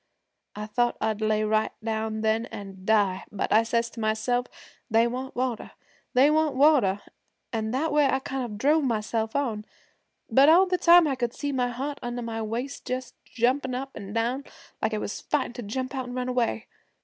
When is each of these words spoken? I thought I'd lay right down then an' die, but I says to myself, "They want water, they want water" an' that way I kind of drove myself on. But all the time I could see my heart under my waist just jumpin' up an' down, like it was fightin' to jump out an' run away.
I 0.55 0.65
thought 0.65 0.97
I'd 0.99 1.21
lay 1.21 1.43
right 1.43 1.71
down 1.83 2.21
then 2.21 2.47
an' 2.47 2.85
die, 2.85 3.23
but 3.31 3.51
I 3.51 3.61
says 3.61 3.91
to 3.91 3.99
myself, 3.99 4.47
"They 4.89 5.05
want 5.05 5.35
water, 5.35 5.73
they 6.15 6.31
want 6.31 6.55
water" 6.55 7.01
an' 7.53 7.69
that 7.69 7.93
way 7.93 8.07
I 8.07 8.17
kind 8.17 8.43
of 8.43 8.57
drove 8.57 8.83
myself 8.83 9.35
on. 9.35 9.63
But 10.27 10.49
all 10.49 10.65
the 10.65 10.79
time 10.79 11.07
I 11.07 11.13
could 11.13 11.35
see 11.35 11.51
my 11.51 11.67
heart 11.67 11.99
under 12.01 12.23
my 12.23 12.41
waist 12.41 12.83
just 12.87 13.13
jumpin' 13.25 13.75
up 13.75 13.91
an' 13.93 14.11
down, 14.11 14.45
like 14.81 14.93
it 14.93 14.97
was 14.99 15.21
fightin' 15.21 15.53
to 15.53 15.61
jump 15.61 15.93
out 15.93 16.07
an' 16.07 16.15
run 16.15 16.29
away. 16.29 16.65